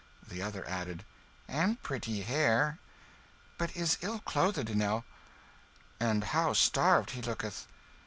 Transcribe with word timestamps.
The 0.27 0.41
other 0.41 0.67
added 0.67 1.05
"And 1.47 1.79
pretty 1.83 2.21
hair." 2.23 2.79
"But 3.59 3.75
is 3.77 3.99
ill 4.01 4.17
clothed 4.17 4.67
enow." 4.67 5.03
"And 5.99 6.23
how 6.23 6.53
starved 6.53 7.11
he 7.11 7.21
looketh." 7.21 7.67